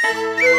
[0.00, 0.48] Música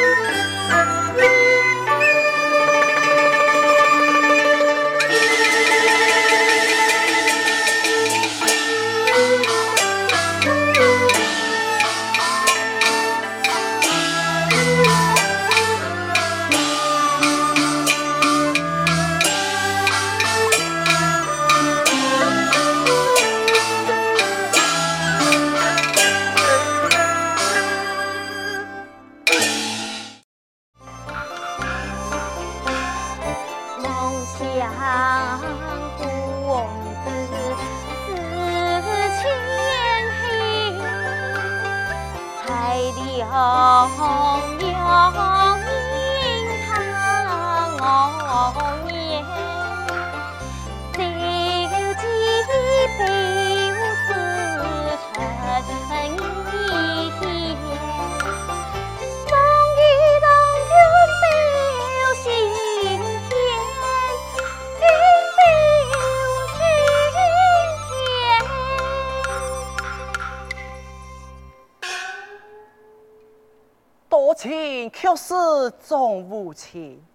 [75.69, 77.05] 是总无情，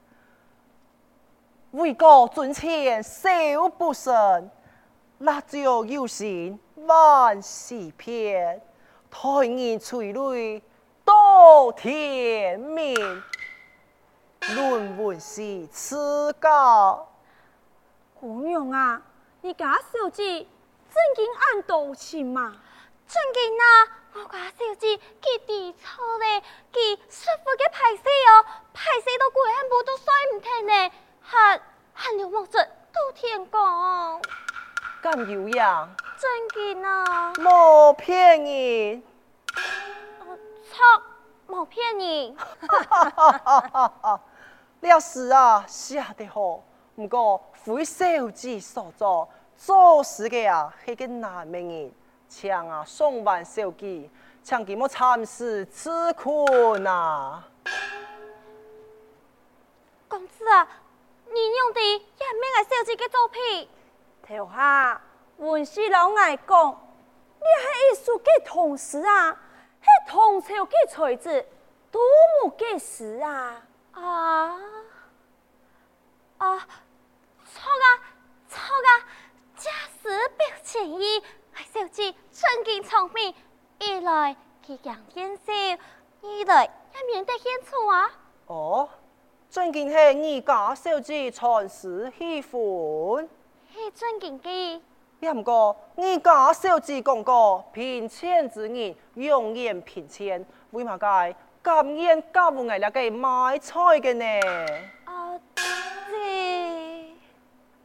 [1.73, 3.29] 为国尊前少
[3.77, 4.49] 不胜，
[5.19, 8.63] 蜡烛有心万事变，
[9.11, 10.63] 待人垂泪
[11.05, 12.95] 到天明，
[14.55, 16.99] 论文是此家。
[18.21, 19.03] 姑娘啊，
[19.41, 22.57] 你家小姐正经按道情吗？
[23.09, 23.65] 真经啊。
[24.15, 26.41] 我家小姐佢地错咧，
[26.73, 30.89] 佢舒服嘅排泄哦，排泄到鬼汉部都甩唔停呢，
[31.21, 31.61] 还
[31.93, 32.57] 还有冇子
[32.93, 34.23] 都天光。
[35.03, 35.93] 咁有样？
[36.17, 37.33] 真嘅啊！
[37.35, 39.03] 冇骗你。
[40.71, 41.03] 错，
[41.49, 42.37] 冇骗你。
[44.81, 46.63] 了事啊，写得好，
[46.95, 51.93] 不过非小姐所做，做事嘅啊系个男人。
[52.29, 52.85] 抢啊！
[52.85, 54.11] 送完手机，
[54.43, 57.43] 抢给我蚕食吃苦呐！
[60.09, 60.69] 公子啊，
[61.27, 63.69] 你用的也咩个手机嘅作品？
[64.27, 65.01] 头下，
[65.37, 66.79] 文熙老爱讲，
[67.39, 69.33] 你系艺术嘅同时啊，
[69.81, 71.47] 系唐朝嘅才子，
[71.91, 72.01] 多
[72.43, 73.63] 么嘅事啊！
[73.93, 74.61] 啊
[76.39, 76.69] 啊，
[77.47, 77.87] 错啊
[78.49, 78.91] 错啊，
[79.57, 79.71] 假
[80.03, 81.23] 使表情意。
[81.63, 83.35] 小姐真经聪明，
[83.79, 85.53] 一来佢养天笑，
[86.23, 88.11] 二来也免得献丑啊。
[88.47, 88.89] 哦，
[89.49, 93.29] 真经系你家小姐传世喜欢，
[93.73, 94.81] 系真经嘅。
[95.33, 104.25] 不过你家小姐讲过，贫贱之人永远贫贱，为嘛该甘愿教我哋嚟个卖菜嘅呢？
[105.05, 107.15] 啊，对，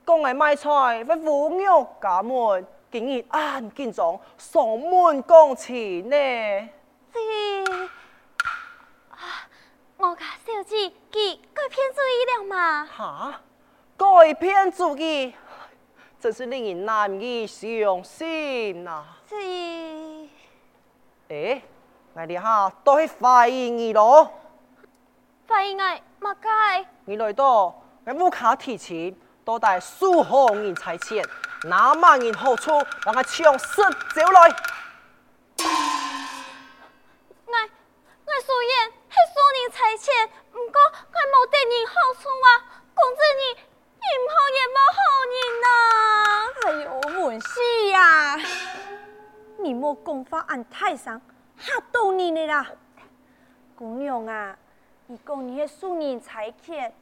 [0.06, 2.68] 讲嚟卖菜，不侮辱家门。
[2.92, 6.70] 竟然暗见状上门讲情呢？
[7.14, 7.20] 是
[9.10, 9.48] 啊，
[9.98, 10.76] 我家小姐
[11.12, 12.86] 佢改变主意了嘛？
[12.86, 13.42] 哈，
[13.98, 15.34] 改变主意，
[16.20, 19.04] 真是令人难以相信呐！
[19.28, 19.36] 是，
[21.28, 21.62] 诶，
[22.14, 24.32] 我哋哈都去欢迎你咯。
[25.48, 26.86] 欢迎我，莫该。
[27.06, 31.24] 你来到，我无卡提钱，多带数行人才钱。
[31.64, 32.72] 那万人好处，
[33.04, 33.82] 让我抢实
[34.16, 34.50] 招来。
[37.46, 37.54] 我
[38.26, 42.48] 我虽然系数人才钱，不过我冇对你好处啊，
[42.96, 43.42] 公子你
[44.00, 45.00] 你唔好也冇好
[45.36, 45.68] 人呐、
[46.24, 46.32] 啊。
[46.64, 48.38] 哎呦，文熙呀，
[49.58, 51.22] 你莫讲法按太上
[51.58, 52.66] 吓到你的啦。
[53.76, 54.56] 姑娘啊，
[55.08, 56.94] 你讲你系数人才钱，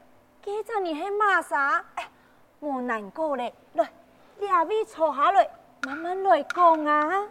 [0.43, 1.85] 记着你系马啥？
[1.95, 2.09] 哎，
[2.59, 3.87] 莫难过嘞，来。
[4.39, 5.49] 两位坐下来，
[5.83, 7.27] 慢慢来讲啊！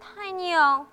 [0.00, 0.86] 太娘，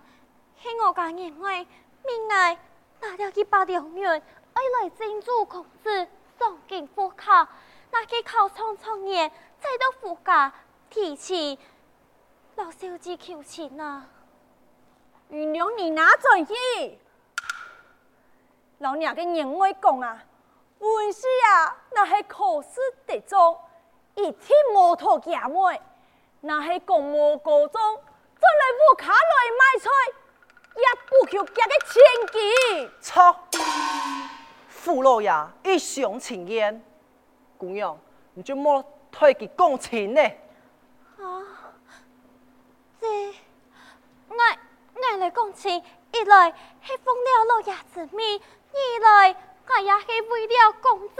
[0.62, 1.68] 系我家人为
[2.06, 2.58] 命来
[3.02, 4.22] 拿了一百两元，
[4.54, 6.08] 爱来进驻公子，
[6.38, 7.48] 送给夫考，
[7.92, 10.54] 那去考上创业，再到夫家
[10.90, 11.58] 提亲，
[12.56, 14.06] 老小姐求情啊！
[15.30, 17.00] 原谅你拿在意，
[18.80, 20.24] 老娘跟人为讲啊！
[20.80, 23.60] 文熙啊，那是考试得中，
[24.16, 25.82] 一天摩托驾妹，
[26.42, 27.82] 那是公务高中，
[28.40, 29.18] 再来乌卡来
[29.60, 29.90] 买菜，
[30.76, 32.92] 也不求加个千几。
[33.02, 33.36] 操！
[34.70, 35.32] 父老爷
[35.64, 36.82] 一厢情愿，
[37.58, 37.98] 姑娘，
[38.34, 38.82] 你就莫
[39.12, 40.22] 推给讲情呢？
[41.18, 41.44] 啊，
[43.02, 43.08] 这，
[44.30, 45.84] 我我来的讲情，
[46.14, 46.50] 一来
[46.82, 48.42] 是风了老爷子命，
[48.72, 49.36] 二来
[49.70, 51.16] 我也是为了公子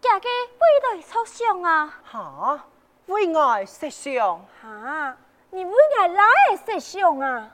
[0.00, 2.00] 嫁给未来首相啊！
[2.04, 2.66] 哈，
[3.06, 4.44] 为爱设想？
[4.60, 5.16] 哈，
[5.50, 7.50] 你为爱哪会设想啊？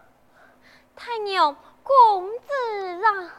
[0.97, 3.31] 太娘，公子啊！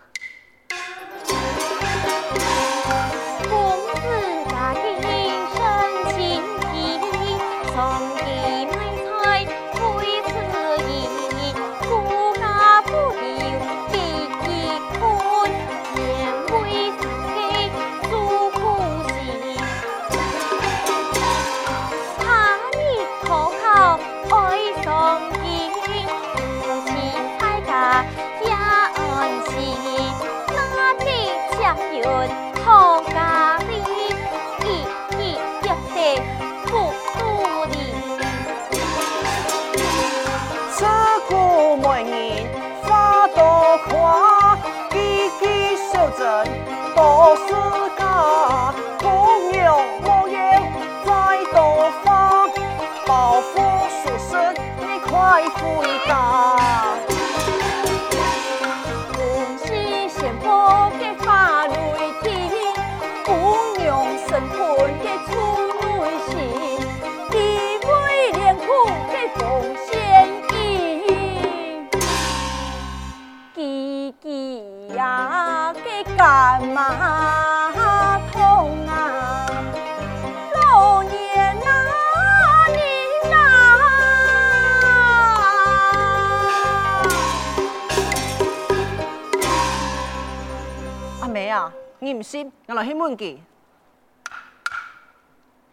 [92.09, 93.37] 你唔信，我来去问佢。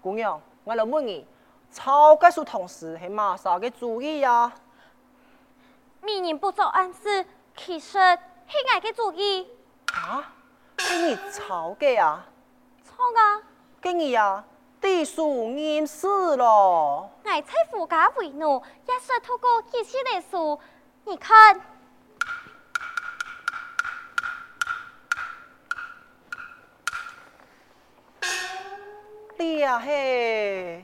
[0.03, 1.27] 姑娘，我来问你，
[1.73, 4.53] 抄家书同时系马啥嘅主意呀？
[6.03, 7.25] 明人不做暗事，
[7.57, 9.49] 其实系我嘅主意。
[9.95, 10.31] 啊？
[10.77, 12.27] 系你抄嘅啊？
[12.85, 13.41] 抄啊！
[13.81, 14.45] 今日啊，
[14.79, 16.07] 地书念事
[16.37, 17.11] 咯。
[17.25, 20.61] 我在夫家为奴，也是透过几次的书，
[21.05, 21.59] 你看。
[29.39, 30.83] 你呀嘿，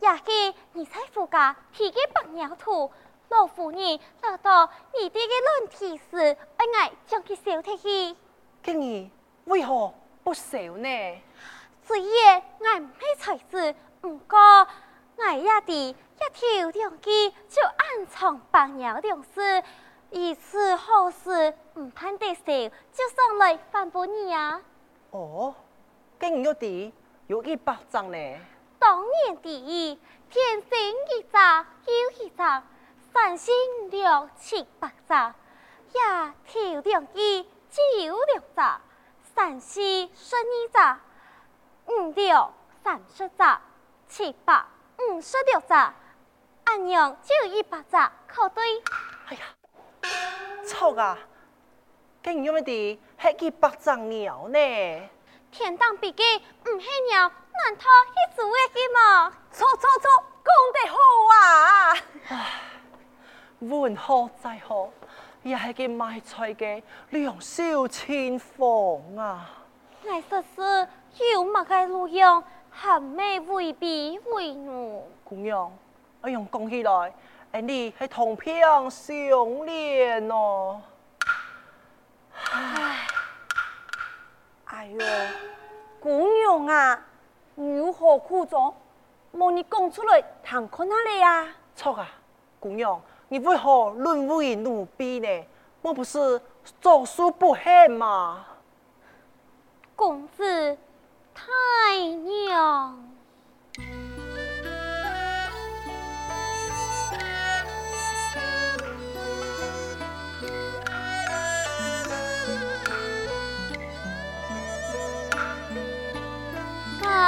[0.00, 2.90] 也是你在夫家提个白鸟图，
[3.28, 8.16] 老夫人得到你哋嘅论题时，我爱将佢烧出去。
[8.62, 9.10] 今日
[9.44, 9.92] 为何
[10.24, 10.88] 不收呢？
[11.82, 15.94] 虽然我唔系才子，不过我也哋一
[16.32, 19.62] 条良机就暗藏白鸟良事，
[20.10, 24.62] 一次好事唔盼得烧，就上来反驳你啊！
[25.10, 25.54] 哦，
[26.18, 26.90] 今日要啲。
[27.28, 28.18] 有一百张呢，
[28.78, 29.98] 当年第一，
[30.28, 30.78] 天生
[31.16, 32.62] 一张，又一张，
[33.12, 33.54] 三星
[33.90, 35.32] 六七八张，
[35.94, 37.80] 呀，头两一九
[38.26, 38.80] 六张，
[39.34, 41.00] 三四十二张，
[41.86, 42.52] 五六
[42.82, 43.60] 三十张，
[44.08, 45.94] 七八五十六张，
[46.64, 48.82] 按样就一百张，可对。
[49.28, 50.10] 哎呀，
[50.66, 51.16] 错啊，
[52.22, 52.98] 今日有乜啲
[53.38, 54.58] 系一百张鸟呢？
[55.52, 56.22] 天当笔记
[56.64, 59.30] 唔系鸟，难道系做嘅吗？
[59.52, 60.08] 错错错，
[60.42, 60.96] 讲得好
[61.30, 61.96] 啊！
[62.30, 62.60] 唉，
[63.60, 64.88] 文好再好，
[65.42, 68.66] 也系个卖菜嘅良宵千房
[69.18, 69.50] 啊！
[70.04, 75.06] 我说是有乜嘅路用，还没未必为奴。
[75.22, 75.70] 姑娘，
[76.22, 77.14] 哎用讲起来，
[77.52, 78.58] 哎，你系同病
[78.90, 80.80] 相怜哦。
[84.82, 84.98] 哎呦，
[86.00, 87.06] 姑娘啊，
[87.54, 88.74] 如何苦衷？
[89.30, 91.46] 莫你讲出来，谈看哪里呀？
[91.76, 92.08] 错啊，
[92.58, 95.46] 姑娘，你为何沦为奴婢呢？
[95.82, 96.40] 莫不是
[96.80, 98.44] 做书不狠吗？
[99.94, 100.76] 公子，
[101.32, 101.44] 太
[102.24, 103.11] 娘。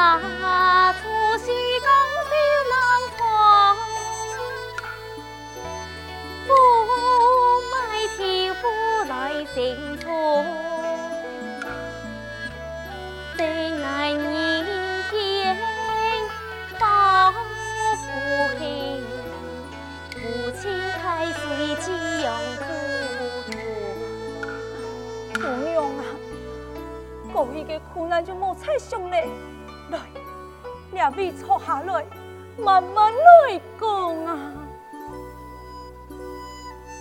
[0.04, 1.08] 啊，吐
[1.38, 1.46] 絮
[1.80, 1.88] 刚
[2.28, 2.32] 飘，
[2.70, 2.74] 南
[3.16, 3.18] 狂
[6.46, 6.50] 雾
[7.72, 7.74] 霾，
[8.18, 8.20] 樵
[8.52, 8.62] 夫
[9.08, 9.12] 来
[9.54, 9.56] 征
[9.98, 10.73] 途。
[31.32, 32.04] 坐下来，
[32.58, 34.52] 慢慢来讲啊。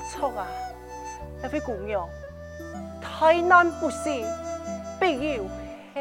[0.10, 0.48] 错错啊，
[1.42, 2.08] 那位姑娘，
[3.02, 4.26] 太难不行，
[5.00, 6.00] 必有后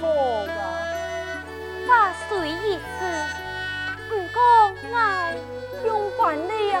[0.00, 1.44] 福啊！
[1.88, 3.04] 话虽如此，
[4.08, 5.34] 不过爱
[5.84, 6.80] 用惯了呀。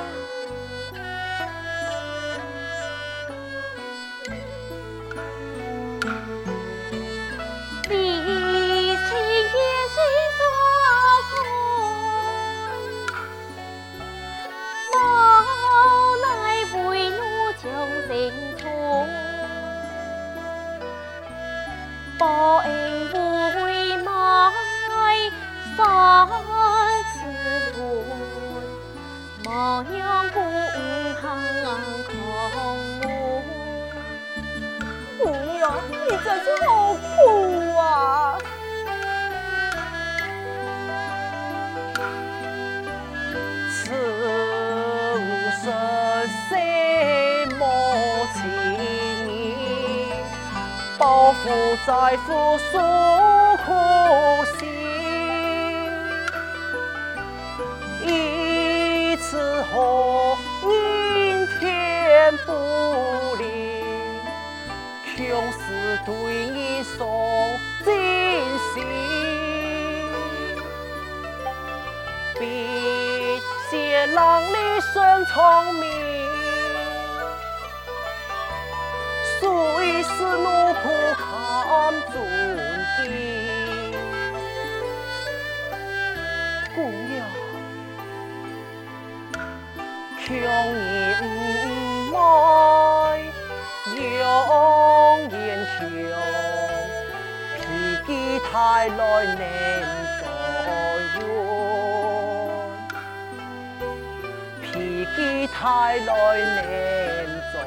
[104.72, 107.62] 脾气太来难做。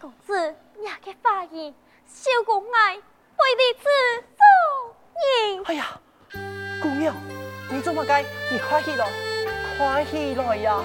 [0.00, 1.72] 公子，你的发言，
[2.06, 3.00] 小公爱为
[3.56, 3.88] 你此
[4.36, 4.44] 送
[5.14, 5.64] 人。
[5.64, 5.98] 哎呀，
[6.82, 7.14] 姑娘，
[7.70, 8.24] 你做乜嘅？
[8.50, 9.08] 你快起来，
[9.78, 10.82] 快起来呀！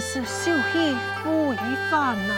[0.00, 2.34] 是秀气不一般呐！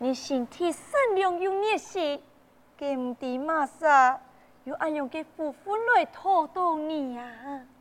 [0.00, 0.82] 你身体善
[1.14, 2.22] 良又热心，
[2.78, 4.20] 见地马杀，
[4.64, 7.24] 又爱用嘅夫妇来讨到你啊！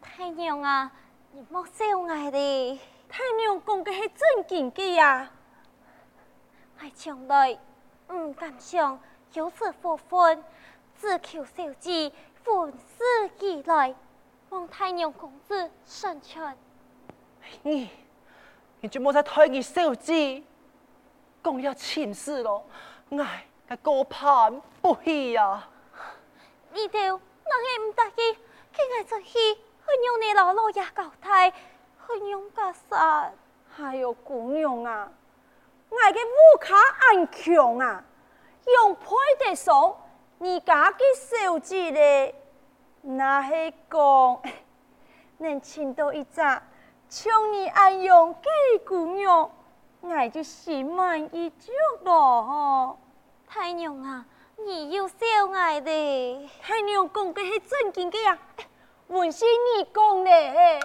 [0.01, 0.92] 太娘啊，
[1.32, 2.80] 你莫笑我的。
[3.10, 5.30] 太娘讲嘅系真经嘅呀！
[6.80, 7.58] 我从来
[8.12, 9.00] 唔敢想
[9.34, 10.36] 有此夫妇，
[11.00, 12.12] 只求小姐
[12.44, 13.04] 凡事
[13.40, 13.96] 而来，
[14.50, 16.58] 望太娘公子成全。
[17.62, 17.90] 你，
[18.80, 20.44] 你就莫再推你小姐。
[21.44, 22.66] 讲要亲事咯，
[23.12, 25.66] 哎，个高攀不起呀！
[26.74, 28.34] 你哋那系唔得意，
[28.74, 33.32] 去爱出去去用你老老爷交代，去用个啥？
[33.70, 35.10] 还有姑娘啊，
[35.90, 38.04] 我个武卡安强啊，
[38.74, 39.06] 用配
[39.40, 39.96] 得上
[40.40, 42.36] 你家嘅小姐的，
[43.02, 44.42] 那系讲
[45.40, 46.42] 能请到一只
[47.10, 49.52] 像你爱用给姑娘。
[50.00, 51.72] 我就心满意足
[52.04, 53.00] 咯，
[53.48, 54.26] 太娘啊，
[54.58, 55.16] 你又笑
[55.50, 56.50] 我的。
[56.62, 58.38] 太娘讲的是正经的呀，
[59.10, 60.80] 还是你讲咧？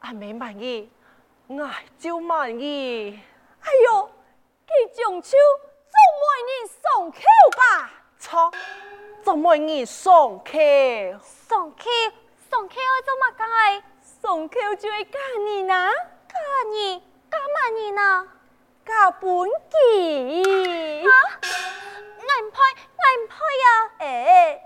[0.00, 0.90] 阿妹满意，
[1.46, 3.18] 我就满意。
[3.60, 4.10] 哎呦，
[4.66, 5.36] 佢中秋
[6.18, 7.18] 做媒人送口
[7.56, 7.90] 吧？
[8.18, 8.52] 错，
[9.22, 10.50] 怎么你送口。
[11.22, 11.84] 送口，
[12.50, 13.82] 送口要做乜嘅？
[14.20, 15.92] 送口就会嫁你呢，
[16.28, 16.34] 嫁
[16.70, 17.02] 你。
[17.30, 18.28] 干嘛你呢？
[18.84, 19.30] 嫁本
[19.70, 21.06] 记。
[21.06, 21.12] 啊？
[21.40, 22.58] 俺唔配，
[22.96, 23.66] 俺唔配呀！
[23.98, 24.57] 哎，强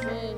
[0.00, 0.37] Amen.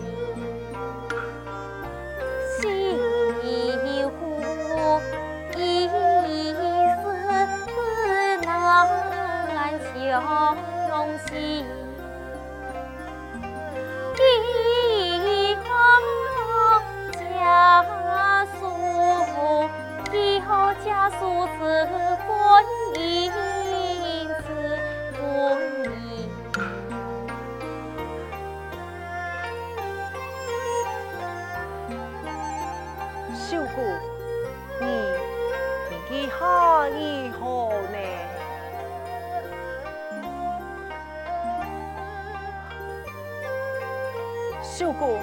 [44.81, 45.19] 秀姑，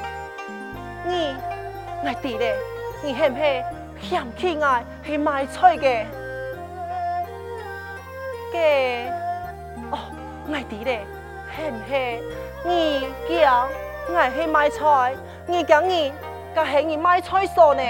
[1.04, 1.36] 你
[2.06, 2.56] 爱弟咧，
[3.04, 3.63] 你系唔系
[4.08, 6.06] 嫌弃我系卖菜嘅？
[8.54, 9.10] 嘅。
[9.89, 9.98] 哦，
[10.54, 11.04] 爱弟咧，
[11.56, 12.24] 系唔系
[12.65, 13.08] 你
[13.39, 13.67] 讲
[14.10, 15.15] 我系卖菜？
[15.48, 16.13] 你讲你，
[16.54, 17.82] 个系你卖菜数呢？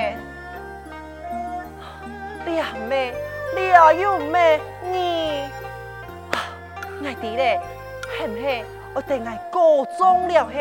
[2.45, 3.13] 你阿妹，
[3.53, 5.41] 你阿又妹，你
[6.31, 6.47] 啊，
[7.03, 7.59] 爱弟咧，
[8.17, 8.63] 系唔系？
[8.93, 10.51] 我定系高中了后，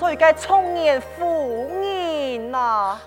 [0.00, 2.98] 所以该重年赴任呐。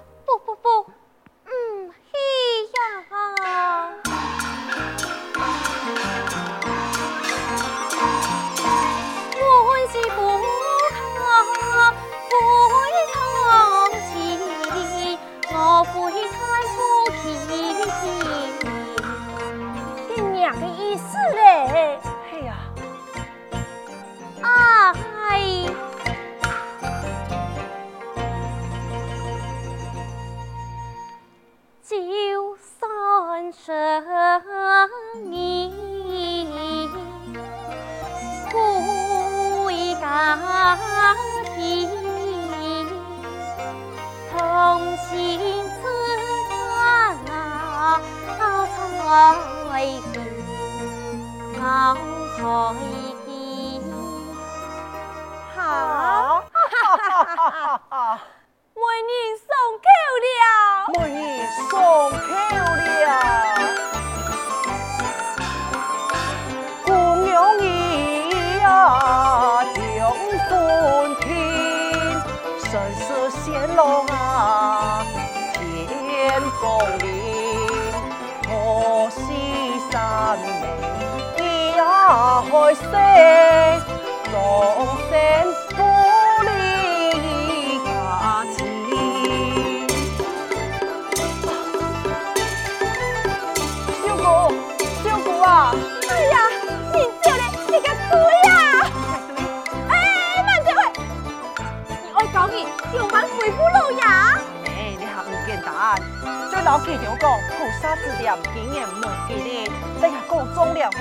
[107.84, 109.69] 讲，菩萨指点，经验无记哩，
[110.02, 110.98] 等下过中了后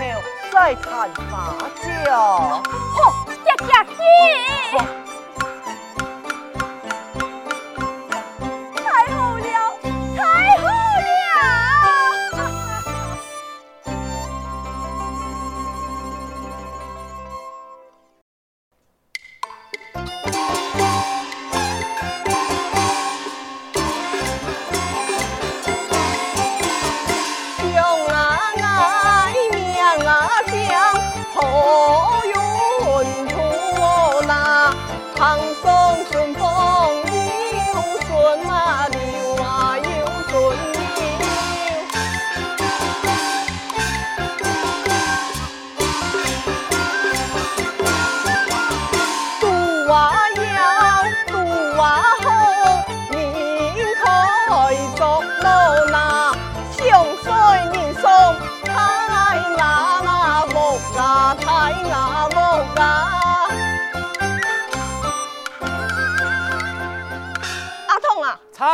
[0.52, 2.60] 再谈法教。
[2.92, 5.01] 好，谢谢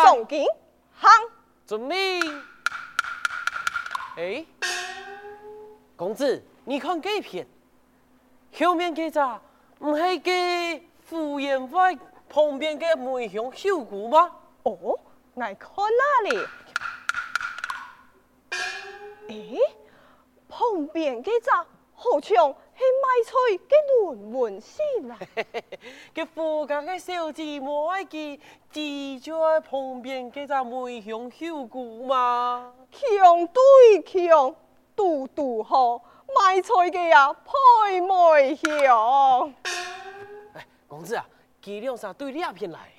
[0.05, 0.47] 送金
[0.95, 1.11] 行。
[1.67, 2.43] 遵命。
[4.17, 4.45] 哎，
[5.97, 7.47] 公子，你看这片，
[8.59, 9.21] 后面这只
[9.79, 10.31] 不是个
[11.05, 11.97] 傅园外
[12.29, 14.31] 旁边的梅香秀姑吗？
[14.65, 14.99] 哦，
[15.35, 16.47] 来看哪里？
[19.29, 19.59] 哎，
[20.49, 21.51] 旁边这只
[22.01, 23.33] 好像是卖菜
[23.69, 25.19] 的文文仙啊！
[26.15, 28.39] 这富家的小姐莫爱记，
[29.19, 32.73] 就在旁边这只梅香小姑嘛？
[32.93, 34.55] 强对强，
[34.95, 36.01] 独独好，
[36.37, 39.53] 卖菜的呀，配梅香。
[40.55, 41.27] 哎，公子啊，
[41.61, 42.93] 几两啥对两片来？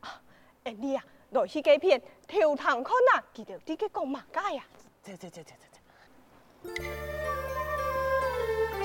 [0.00, 0.20] 啊，
[0.64, 4.64] 哎你啊，来去这片，跳堂看啊，记得这个讲嘛解呀？
[5.04, 7.13] 这这这这这。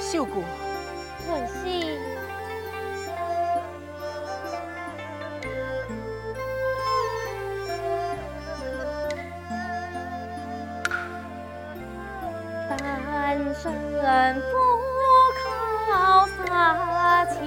[0.02, 0.44] 秀姑，
[1.30, 2.00] 文熙，
[12.70, 13.72] 单身
[14.42, 14.52] 赴
[15.38, 16.48] 考三
[17.36, 17.40] 千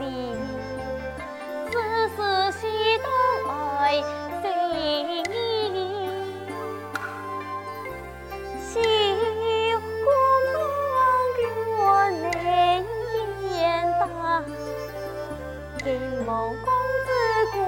[0.00, 0.36] 里，
[1.70, 1.72] 丝
[2.16, 2.60] 丝系
[2.98, 3.08] 东
[15.84, 15.90] 听
[16.24, 17.10] 闻公子
[17.52, 17.58] 过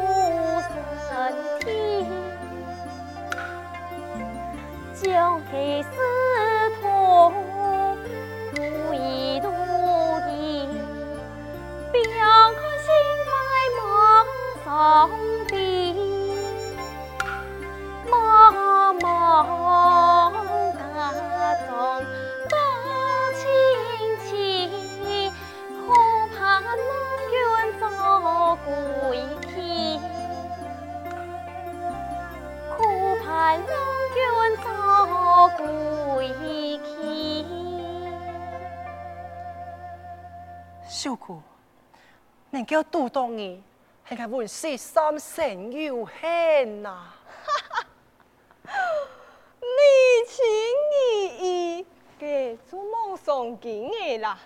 [1.09, 1.13] 神
[1.61, 1.67] 天，
[4.95, 5.03] 将
[5.51, 5.53] 开。
[33.55, 33.85] 爱。
[40.89, 41.43] 秀姑，
[42.51, 43.63] 能够读懂你，
[44.03, 47.13] 还敢问是三生有幸呐？
[49.61, 50.45] 你情
[50.93, 51.87] 意意，
[52.19, 54.39] 给做梦送给你啦。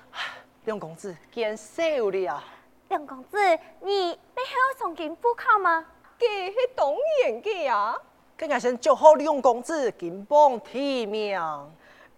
[0.64, 2.42] 梁公子，见笑了。
[2.88, 3.38] 梁公子，
[3.80, 5.84] 你背后送金赴考吗？
[6.18, 6.92] 给是当
[7.22, 7.96] 然的呀。
[8.40, 11.36] 今日先祝贺梁公子金榜题名。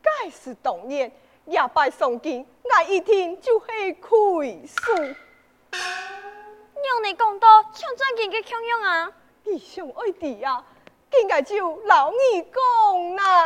[0.03, 1.11] 该是当年。
[1.47, 4.93] 夜拜送金，我一听就会亏数。
[4.93, 9.11] 让你讲到抢钻金嘅强用啊！
[9.45, 10.63] 你想爱弟啊，
[11.23, 13.40] 应该就老二讲啦。